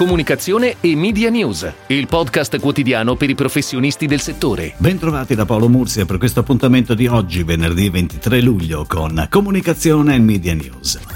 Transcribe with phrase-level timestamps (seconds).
[0.00, 4.72] Comunicazione e Media News, il podcast quotidiano per i professionisti del settore.
[4.78, 10.18] Bentrovati da Paolo Mursia per questo appuntamento di oggi, venerdì 23 luglio, con Comunicazione e
[10.18, 11.09] Media News.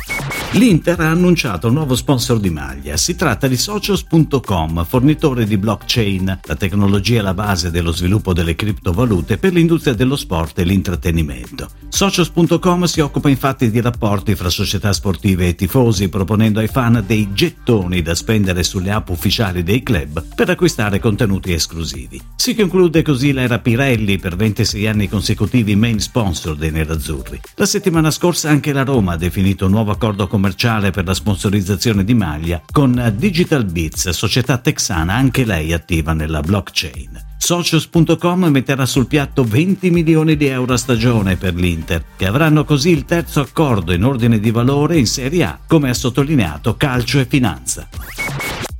[0.54, 2.96] L'Inter ha annunciato un nuovo sponsor di maglia.
[2.96, 9.36] Si tratta di Socios.com, fornitore di blockchain, la tecnologia alla base dello sviluppo delle criptovalute
[9.36, 11.68] per l'industria dello sport e l'intrattenimento.
[11.88, 17.30] Socios.com si occupa infatti di rapporti fra società sportive e tifosi, proponendo ai fan dei
[17.32, 22.20] gettoni da spendere sulle app ufficiali dei club per acquistare contenuti esclusivi.
[22.36, 27.40] Si conclude così l'era Pirelli per 26 anni consecutivi main sponsor dei nerazzurri.
[27.56, 31.14] La settimana scorsa anche la Roma ha definito un nuovo accordo commerciale commerciale per la
[31.14, 37.32] sponsorizzazione di maglia con Digital Beats, società texana anche lei attiva nella blockchain.
[37.38, 42.90] Socios.com metterà sul piatto 20 milioni di euro a stagione per l'Inter, che avranno così
[42.90, 47.26] il terzo accordo in ordine di valore in Serie A, come ha sottolineato Calcio e
[47.26, 47.88] Finanza.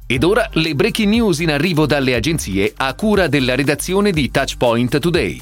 [0.07, 4.99] Ed ora le breaking news in arrivo dalle agenzie a cura della redazione di Touchpoint
[4.99, 5.41] Today.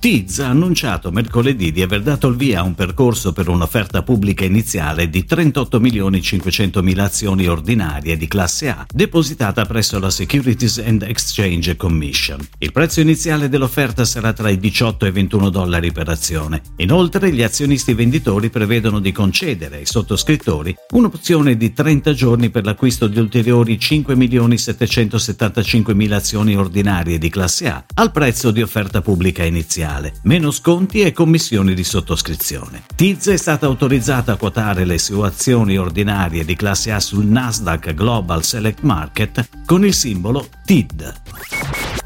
[0.00, 4.46] Tiz ha annunciato mercoledì di aver dato il via a un percorso per un'offerta pubblica
[4.46, 10.78] iniziale di 38 milioni 500 mila azioni ordinarie di classe A depositata presso la Securities
[10.78, 12.40] and Exchange Commission.
[12.56, 16.62] Il prezzo iniziale dell'offerta sarà tra i 18 e i 21 dollari per azione.
[16.76, 23.06] Inoltre gli azionisti venditori prevedono di concedere ai sottoscrittori un'opzione di 30 giorni per l'acquisto
[23.06, 29.02] di ulteriori 5 milioni 775 mila azioni ordinarie di classe A al prezzo di offerta
[29.02, 32.84] pubblica iniziale iniziale, meno sconti e commissioni di sottoscrizione.
[32.94, 37.94] Tiz è stata autorizzata a quotare le sue azioni ordinarie di classe A sul Nasdaq
[37.94, 41.59] Global Select Market con il simbolo TID.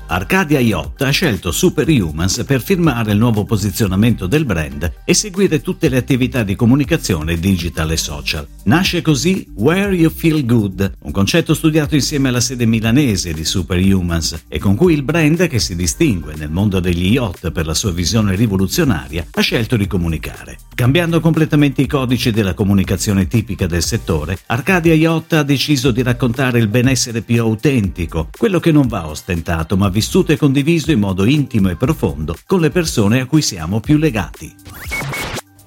[0.06, 5.88] Arcadia Yacht ha scelto Superhumans per firmare il nuovo posizionamento del brand e seguire tutte
[5.88, 8.46] le attività di comunicazione digital e social.
[8.64, 14.44] Nasce così Where You Feel Good, un concetto studiato insieme alla sede milanese di Superhumans
[14.48, 17.90] e con cui il brand, che si distingue nel mondo degli yacht per la sua
[17.90, 20.58] visione rivoluzionaria, ha scelto di comunicare.
[20.74, 26.58] Cambiando completamente i codici della comunicazione tipica del settore, Arcadia Yacht ha deciso di raccontare
[26.58, 31.24] il benessere più autentico, quello che non va ostentato ma vissuto e condiviso in modo
[31.24, 34.52] intimo e profondo con le persone a cui siamo più legati.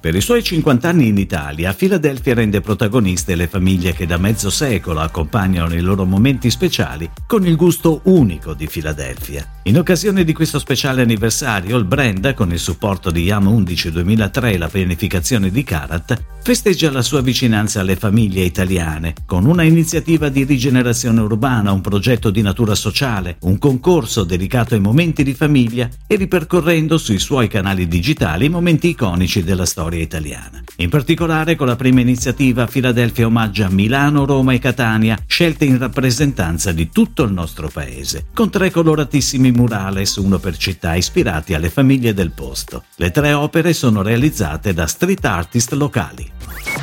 [0.08, 4.50] Per i suoi 50 anni in Italia, Philadelphia rende protagoniste le famiglie che da mezzo
[4.50, 9.46] secolo accompagnano i loro momenti speciali con il gusto unico di Philadelphia.
[9.64, 14.54] In occasione di questo speciale anniversario, il brand, con il supporto di Yam 11 2003
[14.54, 20.30] e la pianificazione di Karat, festeggia la sua vicinanza alle famiglie italiane con una iniziativa
[20.30, 25.90] di rigenerazione urbana, un progetto di natura sociale, un concorso dedicato ai momenti di famiglia
[26.08, 30.64] e ripercorrendo sui suoi canali digitali i momenti iconici della storia italiana.
[30.78, 36.72] In particolare con la prima iniziativa Philadelphia omaggia Milano, Roma e Catania, scelte in rappresentanza
[36.72, 42.14] di tutto il nostro paese, con tre coloratissimi murales, uno per città, ispirati alle famiglie
[42.14, 42.84] del posto.
[42.96, 46.77] Le tre opere sono realizzate da street artist locali.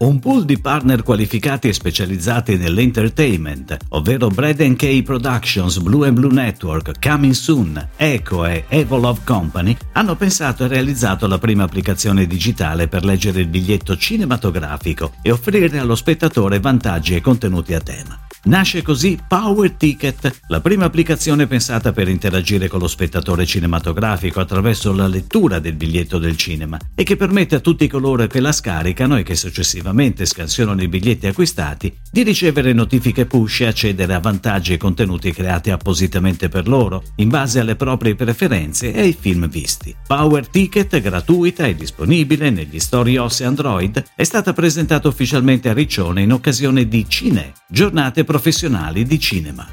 [0.00, 6.92] Un pool di partner qualificati e specializzati nell'entertainment, ovvero Brad K Productions, Blue Blue Network,
[6.98, 13.04] Coming Soon, Echo e Evolove Company, hanno pensato e realizzato la prima applicazione digitale per
[13.04, 18.29] leggere il biglietto cinematografico e offrire allo spettatore vantaggi e contenuti a tema.
[18.42, 24.94] Nasce così Power Ticket, la prima applicazione pensata per interagire con lo spettatore cinematografico attraverso
[24.94, 29.18] la lettura del biglietto del cinema e che permette a tutti coloro che la scaricano
[29.18, 34.72] e che successivamente scansionano i biglietti acquistati di ricevere notifiche push e accedere a vantaggi
[34.72, 39.94] e contenuti creati appositamente per loro in base alle proprie preferenze e ai film visti.
[40.06, 45.74] Power Ticket, gratuita e disponibile negli store iOS e Android, è stata presentata ufficialmente a
[45.74, 49.66] Riccione in occasione di Cine, giornate professionali di cinema.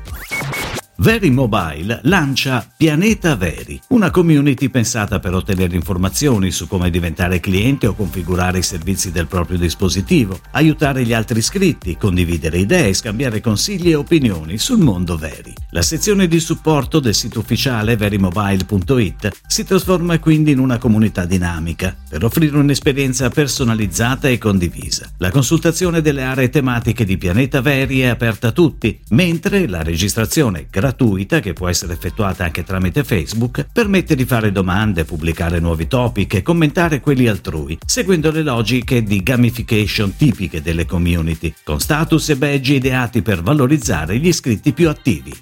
[1.00, 7.86] Very Mobile lancia Pianeta Veri, una community pensata per ottenere informazioni su come diventare cliente
[7.86, 13.92] o configurare i servizi del proprio dispositivo, aiutare gli altri iscritti, condividere idee, scambiare consigli
[13.92, 15.54] e opinioni sul mondo Veri.
[15.70, 21.96] La sezione di supporto del sito ufficiale verymobile.it si trasforma quindi in una comunità dinamica
[22.10, 25.12] per offrire un'esperienza personalizzata e condivisa.
[25.18, 30.66] La consultazione delle aree tematiche di Pianeta Veri è aperta a tutti, mentre la registrazione
[30.68, 35.88] gratuita gratuita che può essere effettuata anche tramite Facebook, permette di fare domande, pubblicare nuovi
[35.88, 42.30] topic e commentare quelli altrui, seguendo le logiche di gamification tipiche delle community, con status
[42.30, 45.34] e badge ideati per valorizzare gli iscritti più attivi.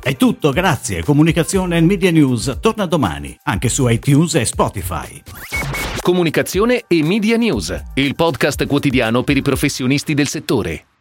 [0.00, 1.04] È tutto, grazie.
[1.04, 5.22] Comunicazione e Media News torna domani, anche su iTunes e Spotify.
[6.00, 10.88] Comunicazione e Media News, il podcast quotidiano per i professionisti del settore.